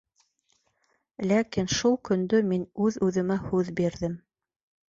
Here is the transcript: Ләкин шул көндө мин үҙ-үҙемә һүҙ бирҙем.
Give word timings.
Ләкин 1.31 1.69
шул 1.75 1.97
көндө 2.09 2.39
мин 2.53 2.65
үҙ-үҙемә 2.87 3.41
һүҙ 3.47 3.73
бирҙем. 3.83 4.21